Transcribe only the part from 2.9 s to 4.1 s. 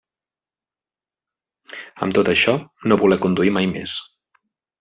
no voler conduir mai més.